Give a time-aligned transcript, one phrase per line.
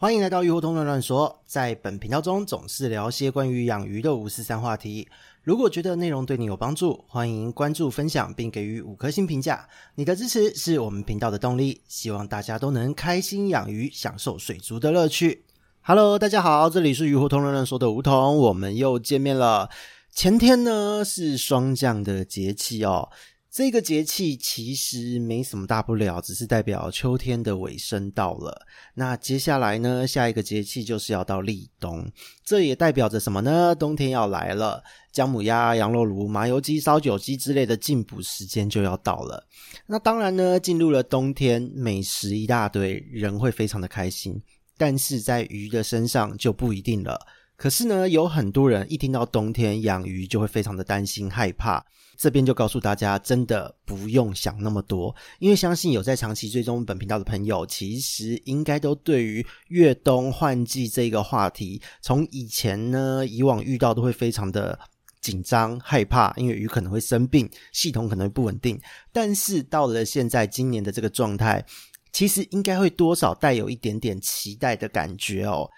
[0.00, 5.08] 欢迎来到鱼活通乱乱说，在本频道中总是聊些关于养鱼的五四三话题。
[5.42, 9.68] 如果觉得内容对你有帮助，欢迎关注、分享并给予五颗星评价。
[9.96, 11.82] 你的支持是我们频道的动力。
[11.88, 15.42] 希望大家都能开心养鱼，享受水族的乐趣。
[15.80, 19.68] Hello，大家好，这里是鱼活通乱乱说的梧桐，我们又见面了。
[20.12, 23.08] 前天呢是霜降的节气哦。
[23.50, 28.66] 这个节气其实没什么大不了，只是代表秋天的尾声到了。
[28.94, 32.10] 那接下来呢，下一个节气就是要到立冬，
[32.44, 33.74] 这也代表着什么呢？
[33.74, 39.46] 冬天要来了，姜母鸭、羊肉炉、麻油鸡、烧酒鸡之类的进补时间就要到了。
[39.86, 44.40] 那当然呢，进入了冬天，美食一大堆，人会非常的开心。
[44.76, 47.18] 但是在鱼的身上就不一定了。
[47.58, 51.84] 可是呢，有很多人一听到冬天养鱼就会非常的担心害怕。
[52.16, 64.76] 这边就告诉大家，真的不用想那么多，因为相信有在长期追踪本频道的朋友，其实应该都对于越冬换季这个话题，从以前呢，以往遇到都会非常的
[65.20, 68.80] 紧张害怕，因为鱼可能会生病，系统可能会不稳定。
[69.12, 71.64] 但是到了现在今年的这个状态，
[72.12, 75.68] 其实应该会多少带有一点点期待的感觉哦。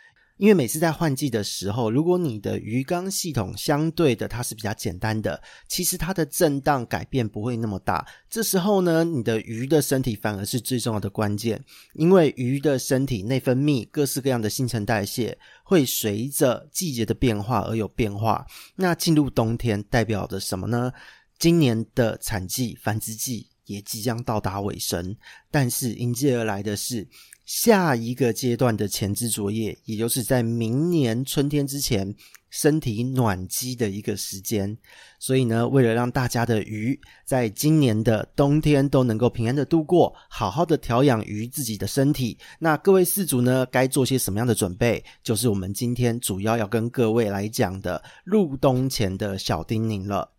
[0.41, 5.39] 因为每次在换季的时候，如果你的鱼缸系统相对的它是比较简单的，
[5.69, 8.07] 其实它的震荡改变不会那么大。
[8.31, 18.47] 这时候呢，你的鱼的身体反而是最重要的关键，因为鱼的身体内分泌各式各样的新陈代谢会随着季节的变化而有变化。
[18.77, 20.91] 那进入冬天代表着什么呢？
[21.39, 25.17] 今年的产季、繁殖季也即将到达尾声，
[25.51, 27.07] 但是迎接而来的是。
[27.47, 32.15] 下一个阶段的前置作业，也就是在明年春天之前，
[32.49, 34.79] 身体暖机的一个时间。
[35.19, 45.03] 所以呢，为了让大家的鱼在今年的冬天都能够平安的度过，好好的调养鱼自己的身体，那各位饲主呢，该做些什么样的准备？
[45.25, 50.31] 就是我们今天主要要跟各位来讲的入冬前的小叮咛了。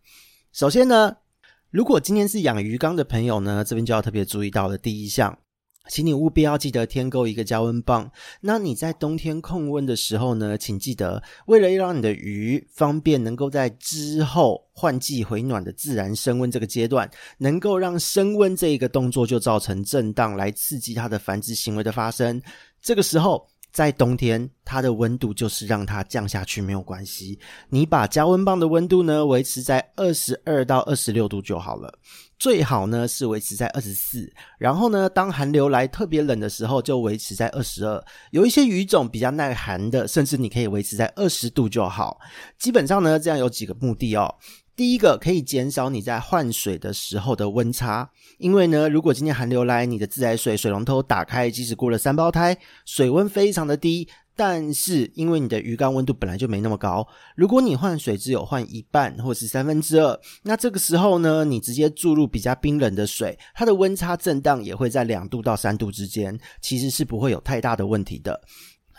[0.52, 1.14] 首先呢，
[1.72, 5.38] 如果今天是养鱼缸的朋友呢，这边就要特别注意到的第一项。
[5.88, 8.12] 请你务必要记得添购一个加温棒。
[8.42, 22.40] 那你在冬天控温的时候呢，请记得，为了让你的鱼方便能够在之后换季回暖的自然升温这个阶段，能够让升温这一个动作就造成震荡，来刺激它的繁殖行为的发生。
[22.82, 27.38] 这个时候，在冬天，它的温度就是让它降下去没有关系。
[27.70, 31.92] 你把加温棒的温度呢，维持在二十二到二十六度就好了。
[32.38, 38.04] 最好呢是维持在二十四，然后呢，当寒流来特别冷的时候，就维持在二十二。
[38.32, 42.18] 有一些鱼种比较耐寒的，甚至你可以维持在二十度就好。
[42.58, 44.34] 基本上呢，这样有几个目的哦。
[44.74, 52.56] 第一个可以减少你在换水的时候的温差，因为呢，如果今天寒流来，你的自来水水龙头打开，即使过了三胞胎，
[52.86, 54.08] 水温非常的低。
[54.34, 57.06] 但是，因为你的鱼缸温度本来就没那么高，
[57.36, 68.40] 如果你换水只有换一半或是三分之二，那这个时候呢，你直接注入比较冰冷的水，它的温差震荡也会在两度到三度之间，其实是不会有太大的问题的。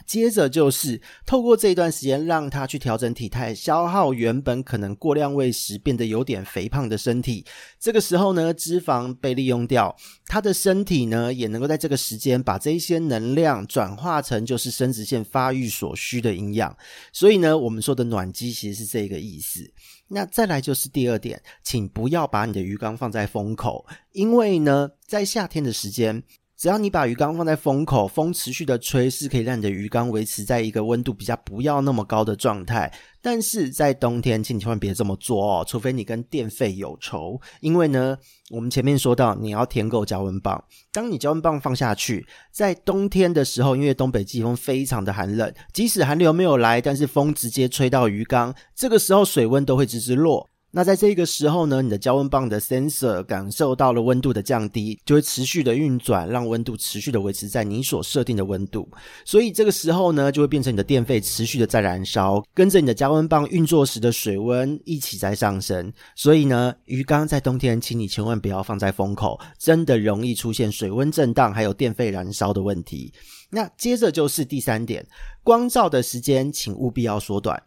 [0.06, 7.46] 接着就是透过这一段时间，让它去调整体态，消耗原本可能过量喂食变得有点肥胖的身体。
[7.80, 16.76] 这个时候呢，脂肪被利用掉，它的身体呢也能够在这个时间把这一些能量转化成就是生殖腺发育所需的营养。
[17.12, 19.72] 所以呢，我们说的暖机其实是这个意思。
[20.08, 26.24] 那再来就是第二点，请不要把你的鱼缸放在风口，因为呢，在夏天的时间。
[26.64, 32.90] 只要你把鱼缸放在风口，风持续的吹，是可以让你的鱼缸维持在一个温度比较不要那么高的状态。
[33.22, 37.38] 但是在冬天，请你千万别这么做哦，除非你跟电费有仇。
[37.60, 38.18] 因为呢，
[38.50, 40.64] 我们前面说到，你要填够加温棒。
[40.94, 50.50] 当你加温棒放下去，在冬天的时候，因为东北季风非常的寒冷，即使寒流没有来，但是风直接吹到鱼缸，这个时候水温都会直直落。
[50.76, 58.90] 那在这个时候呢，你的加温棒的 sensor 感受到了温度的降低，就会持续的运转，让温度持续的维持在你所设定的温度。
[59.24, 65.94] 所以这个时候呢，就会变成你的电费持续的在燃烧，跟着你的加温棒运作时的水温一起在上升。
[66.16, 73.14] 所以呢，鱼缸在冬天，请你千万不要放在风口，真的容易出现水温震荡还有电费燃烧的问题。
[73.52, 75.06] 那接着就是第三点，
[75.44, 77.62] 光照的时间请务必要缩短。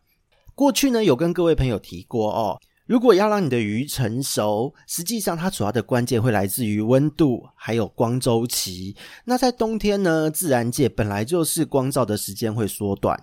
[0.57, 2.59] 过去呢，有跟各位朋友提过哦。
[2.87, 8.95] 如果要让你的鱼成熟，实际上它主要的关键会来自于温度，还有光周期。
[9.25, 13.21] 那在冬天呢，自然界本来就是光照的时间会缩短，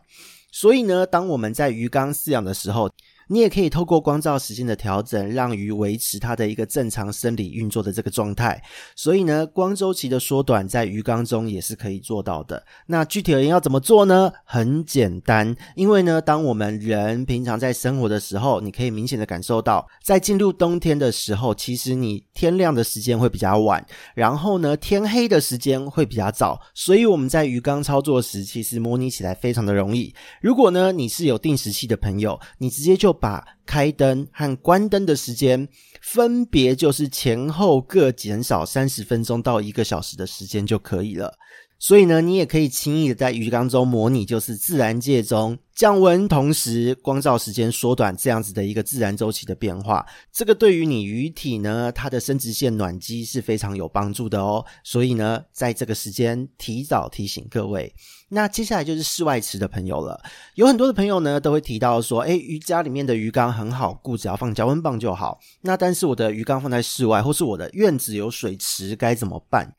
[0.51, 2.91] 所以呢，当我们在鱼缸饲养的时候，
[3.27, 8.61] 你也可以透过光照时间的调整，让鱼维持它的一个正常生理运作的这个状态。
[8.95, 12.63] 所以呢，光周期的缩短在鱼缸中也是可以做到的。
[12.87, 14.31] 那具体而言要怎么做呢？
[14.43, 23.85] 很简单，因为呢，当我们人平常在生活的时候，你可以明显的感受到，在进入冬天的时候，其实你天亮的时间会比较晚，
[24.15, 26.59] 然后呢，天黑的时间会比较早。
[26.73, 30.13] 所以我们在鱼缸操作时，其实模拟起来非常的容易。
[30.41, 35.67] 如果呢，你是有定时器的朋友，你直接就把开灯和关灯的时间
[36.01, 41.37] 分别就是前后各减少三十分钟到一个小时的时间就可以了。
[41.83, 50.05] 所以呢，你也可以轻易的在鱼缸中模拟，就是自然界中降温，同时光照时间缩短这样子的一个自然周期的变化。
[50.31, 54.65] 这个对于你鱼体呢，它的生殖腺暖机是非常有帮助的哦。
[54.85, 57.93] 所以呢，在这个时间提早提醒各位。
[58.29, 60.17] 那接下来就是室外池的朋友了，
[60.55, 65.37] 有很多的朋友呢都会提到说，诶，鱼家里面的鱼缸很好顾，只要放加温棒就好。
[65.59, 69.69] 那但是我的鱼缸放在室外，或是我的院子有水池，该怎么办？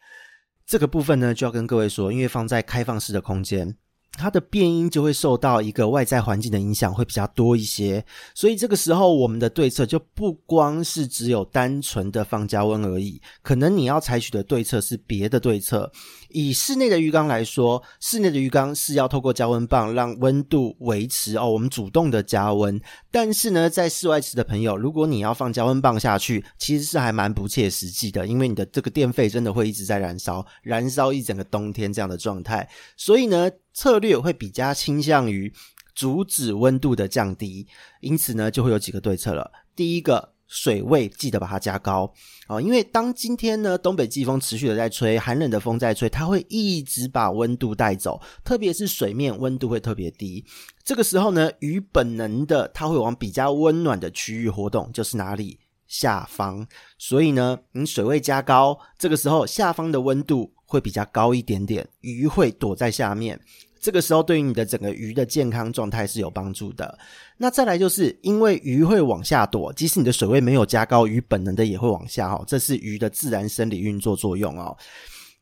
[0.66, 3.76] 这个部分呢，就要跟各位说，因为放在开放式的空间，
[4.16, 8.04] 它的变音就会受到一个外在环境的影响，会比较多一些。
[8.34, 15.90] 所以这个时候，我们的对策就不光是只有单纯的放加温而已，可能你要采取的对策是别的对策。
[16.30, 22.80] 以室内的浴缸来说，室内的浴缸是要透过加温棒让温度维持哦，我们主动的加温。
[23.10, 32.68] 但是呢，在室外池的朋友，如果你要放加温棒下去，其实是还蛮不切实际的，因为你的这个电费真的会一直在燃烧，燃烧一整个冬天这样的状态。
[32.96, 35.52] 所以呢，策略会比较倾向于
[35.94, 37.66] 阻止温度的降低。
[38.00, 39.50] 因此呢，就会有几个对策了。
[39.76, 40.32] 第一个。
[40.46, 42.12] 水位记得把它加高
[42.48, 50.44] 哦，因为当今天呢，东北季风持续的在吹，寒冷的风在吹，它会一直把温度带走，特别是水面温度会特别低。
[50.84, 55.58] 这个时候呢，鱼本能的它会往比较温暖的区域活动，就是哪里？
[55.88, 56.64] 下方。
[56.98, 63.38] 所以呢，你水位加高，这个时候下方的温度会比较高一点点，鱼会躲在下面。
[63.80, 66.98] 这个时候对于你的整个鱼的健康状态是有帮助的。
[67.36, 74.76] 那再来就是因为鱼会往下躲，即使你的水位没有加高，鱼本能的也会往下哦，这是鱼的自然生理运作作用哦。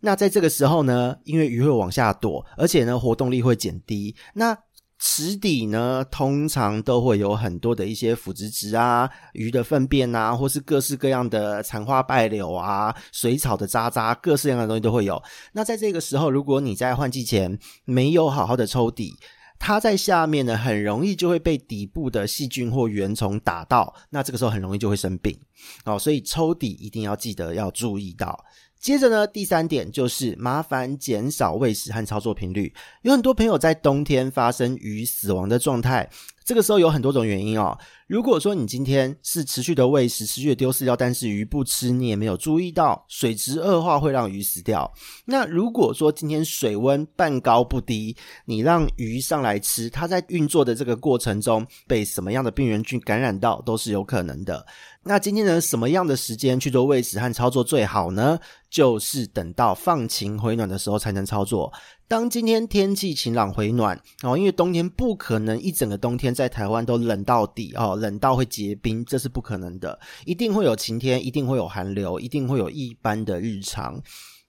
[0.01, 4.59] 那在这个时候呢，因为鱼会往下躲，而且呢活动力会减低，那。
[5.05, 15.21] 池底呢，通常都会有很多的一些腐殖质啊、鱼的粪便啊，或是各式各样的残花败柳啊、水草的渣渣，各式各样的东西都会有。
[15.53, 19.13] 那在这个时候，如果你在换季前没有好好的抽底，
[19.59, 25.37] 它在下面呢，很容易就会被底部的细菌或原虫打到，那这个时候很容易就会生病
[25.85, 25.99] 哦。
[25.99, 28.39] 所以抽底一定要记得要注意到。
[28.83, 32.75] 接着呢，第三点就是麻烦减少喂食和操作频率。
[33.03, 36.11] 有很多朋友在冬天发生鱼死亡的状态，
[36.45, 37.77] 这个时候有很多种原因哦。
[38.07, 44.93] 如果说你今天是持续的喂食、持续的丢饲料，但是鱼不吃，你也没有注意到水质恶化会让鱼死掉。
[45.25, 54.67] 那如果说今天水温半高不低，你让鱼上来吃，它在运作的这个过程中被什么样的病原菌感染到都是有可能的。
[55.05, 58.39] 那今天呢，什么样的时间去做喂食和操作最好呢？
[58.69, 61.71] 就是等到放晴回暖的时候才能操作。
[62.13, 69.99] 当今天天气晴朗回暖哦，因为冬天不可能一整个冬天在台湾都冷到底哦，冷到会结冰，这是不可能的。
[70.27, 73.99] 一定会有晴天，一定会有寒流，一定会有一般的日常。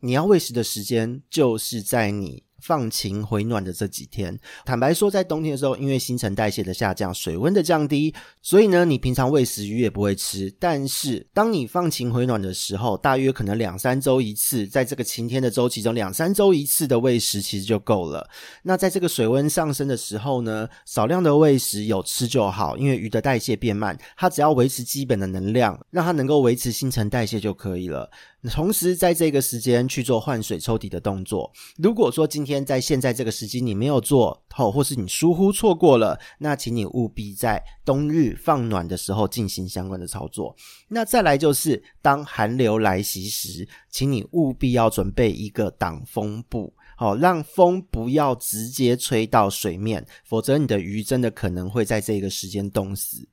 [0.02, 2.44] 你要喂食的时间就是在你。
[2.64, 10.50] 放晴回暖的这几天，坦白说，在冬天的时候，因为新陈代谢的下降，水温的降低，所以呢，你平常喂食鱼也不会吃。
[10.58, 18.26] 但是，当你放晴回暖的时候，大约可能两三周一次，在这个晴天的周期中，两三周一次的喂食其实就够了。
[18.64, 28.10] 那在这个水温上升的时候呢，少量的喂食有吃就好，因为鱼的代谢变慢，它只要维持基本的能量，让它能够维持新陈代谢就可以了。
[28.52, 31.50] 同时，在这个时间去做换水抽底的动作。
[31.78, 40.54] 如果说今天在现在这个时机你没有做，或或是你疏忽错过了，那请你务必在冬日放暖的时候进行相关的操作。
[40.90, 53.26] 那再来就是，当寒流来袭时，请你务必要准备一个挡风布，好，让风不要直接吹到水面，否则你的鱼真的可能会在这个时间冻死。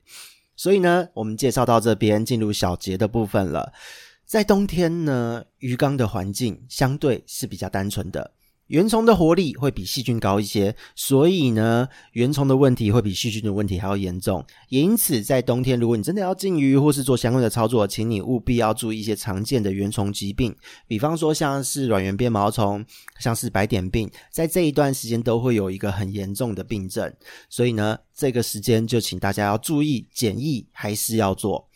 [0.55, 3.73] 所以呢，我们介绍到这边，进入小结的部分了。
[4.23, 8.31] 在冬天呢，鱼缸的环境相对是比较单纯的，
[8.71, 14.45] 原虫的活力会比细菌高一些，所以呢，原虫的问题会比细菌的问题还要严重。
[14.69, 20.55] 因此，在冬天，如果你真的要禁鱼或是做相关的操作，请你务必要注意一些常见的原虫疾病，
[20.87, 22.85] 比方说像是软圆鞭毛虫，
[23.19, 27.13] 像是白点病，在这一段时间都会有一个很严重的病症。
[27.49, 31.67] 所以呢，这个时间就请大家要注意检疫，还是要做。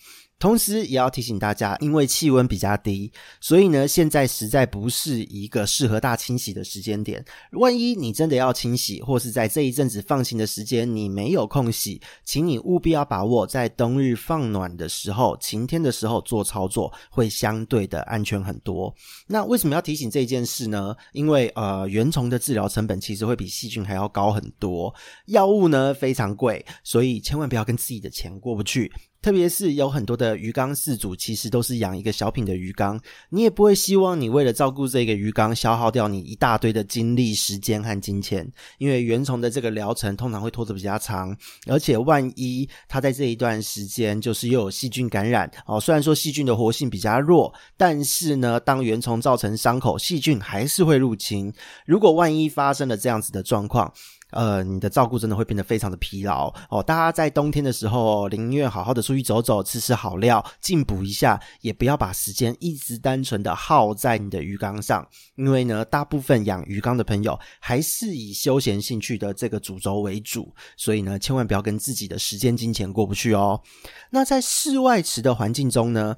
[0.46, 3.12] 同时也要提醒大家，因为气温比较低，
[3.42, 7.26] 所以呢，现在实在不是一个适合大清洗的时间点。
[7.54, 18.94] 万一你真的要清洗，或是在这一阵子放晴的时间你没有空洗，请你务必要把握在冬日放暖的时候、晴天的时候做操作，会相对的安全很多。
[19.26, 20.96] 那为什么要提醒这件事呢？
[21.14, 24.94] 因为呃，原虫的治疗成本其实会比细菌还要高很多，
[25.26, 28.94] 药物呢非常贵，所以千万不要跟自己的钱过不去。
[29.26, 38.48] 特别是有很多的鱼缸饲主，其实都是养一个小品的鱼缸，你也不会希望你为了照顾这个鱼缸，消耗掉你一大堆的精力、时间和金钱。
[38.78, 51.52] 因为原虫的这个疗程通常会拖得比较长，而且万一它在这一段时间就是又有细菌感染哦，虽然说细菌的活性比较弱，但是呢，当原虫造成伤口，细菌还是会入侵。
[51.88, 53.92] 如果万一发生了这样子的状况，
[54.32, 56.82] 呃，你的照顾真的会变得非常的疲劳哦。
[56.84, 65.08] 大家在冬天的时候，宁愿好好的出去走走，吃吃好料，进补一下，也不要把时间一直单纯的耗在你的鱼缸上。
[65.36, 73.62] 因为呢，大部分养鱼缸的朋友还是以休闲兴趣的这个主轴为主，所以呢，千万不要跟自己的时间金钱过不去哦。
[74.10, 76.16] 那在室外池的环境中呢，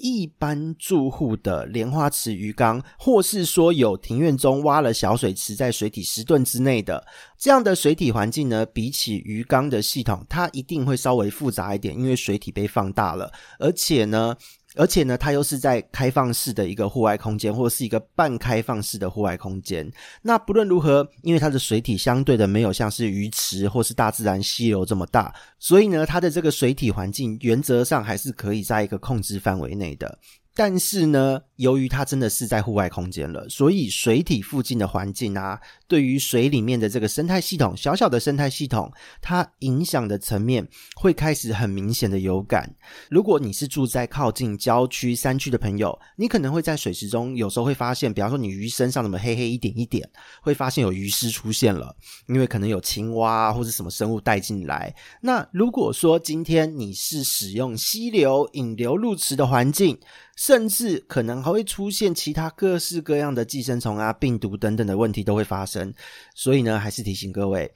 [0.00, 7.04] 一般住户的莲花池鱼缸，或是说有庭院中挖了小水池，在水体十吨之内的
[7.38, 14.36] 这样的水体环境呢，比起鱼缸的系统，它一定会稍微复杂一点，因为水体被放大了，而且呢。
[14.76, 19.90] 而且呢，它又是在开放式的一个户外空间，或者是一个半开放式的户外空间。
[20.22, 30.18] 那不论如何，因为它的水体相对的没有像是鱼池或是大自然溪流这么大，所以呢，它的这个水体环境原则上还是可以在一个控制范围内的。
[30.58, 42.74] 但是呢，由于它真的是在户外空间了，所以水体附近的环境啊，对于水里面的这个生态系统，小小的生态系统，它影响的层面会开始很明显的有感。
[43.10, 50.08] 如果你是住在靠近郊区、山区的朋友，你可能会在水池中有时候会发现，比方说你鱼身上那么黑黑一点一点，
[50.40, 51.94] 会发现有鱼尸出现了，
[52.28, 54.94] 因为可能有青蛙或者什么生物带进来。
[55.20, 59.98] 那如果说今天你是使用溪流引流入池的环境，
[60.36, 65.92] 甚至可能还会出现其他各式各样的寄生虫啊、病毒等等的问题都会发生。
[66.34, 67.72] 所以呢，还是提醒各位，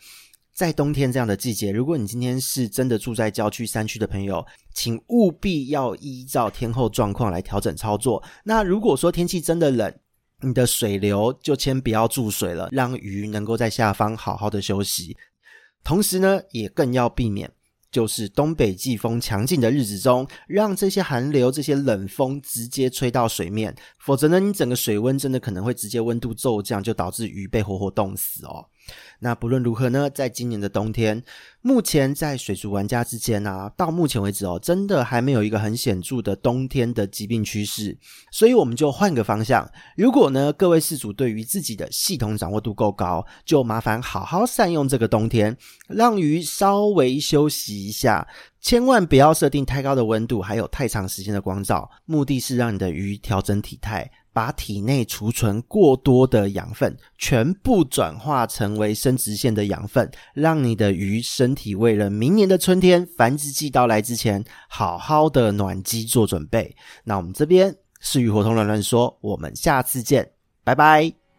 [0.53, 8.23] 在冬天这样的季节，如果你今天是真的住在郊区、山区的朋友，请务必要依照天候状况来调整操作。
[8.45, 9.93] 那如果说天气真的冷，
[10.43, 15.17] 你的水流就先不要注水了，让鱼能够在下方好好的休息。
[15.83, 17.51] 同时呢，也更要避免。
[17.91, 28.65] 就是东北季风强劲的日子中，让这些寒流、这些冷风直接吹到水面，否则呢，你整个水温真的可能会直接温度骤降，就导致鱼被活活冻死哦。
[29.21, 31.23] 那不论如何呢，在今年的冬天，
[31.61, 37.97] 目前在水族玩家之间啊，到目前为止哦，真的还没有一个很显著的冬天的疾病趋势。
[38.31, 45.57] 所以我们就换个方向，如果呢，各位饲主对于自己的系统掌握度够高，就麻烦好好善用这个冬天，
[45.89, 48.27] 让鱼稍微休息一下，
[48.61, 54.11] 千万不要设定太高的温度，还有太长时间的光照，目的是让你的鱼调整体态。
[54.33, 66.75] 把体内储存过多的养分全部转化成为生殖腺的养分，让你的鱼身体为了明年的春天繁殖季到来之前，好好的暖机做准备。
[67.05, 70.31] 那我们这边是鱼活通乱乱说，我们下次见，
[70.65, 71.30] 拜拜。